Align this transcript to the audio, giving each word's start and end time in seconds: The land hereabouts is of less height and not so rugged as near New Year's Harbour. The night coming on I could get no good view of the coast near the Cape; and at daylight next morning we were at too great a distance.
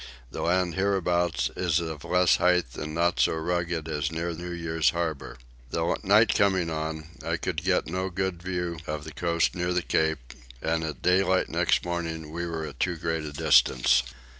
The 0.31 0.41
land 0.41 0.73
hereabouts 0.73 1.51
is 1.55 1.79
of 1.79 2.03
less 2.03 2.37
height 2.37 2.73
and 2.75 2.95
not 2.95 3.19
so 3.19 3.35
rugged 3.35 3.87
as 3.87 4.11
near 4.11 4.33
New 4.33 4.49
Year's 4.49 4.89
Harbour. 4.89 5.37
The 5.69 5.95
night 6.01 6.33
coming 6.33 6.71
on 6.71 7.09
I 7.23 7.37
could 7.37 7.61
get 7.63 7.85
no 7.85 8.09
good 8.09 8.41
view 8.41 8.79
of 8.87 9.03
the 9.03 9.13
coast 9.13 9.53
near 9.53 9.73
the 9.73 9.83
Cape; 9.83 10.33
and 10.59 10.83
at 10.83 11.03
daylight 11.03 11.49
next 11.49 11.85
morning 11.85 12.31
we 12.31 12.47
were 12.47 12.65
at 12.65 12.79
too 12.79 12.95
great 12.95 13.23
a 13.25 13.31
distance. 13.31 14.01